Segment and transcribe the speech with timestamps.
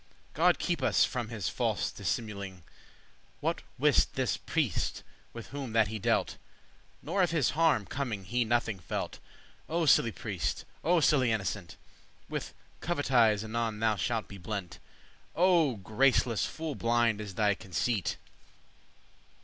[0.33, 2.63] God keep us from his false dissimuling!
[3.39, 6.37] What wiste this priest with whom that he dealt?
[7.03, 9.19] Nor of his harm coming he nothing felt.
[9.69, 11.73] O sely* priest, O sely innocent!
[11.75, 14.79] *simple With covetise anon thou shalt be blent;* *blinded;
[15.35, 18.17] beguiled O graceless, full blind is thy conceit!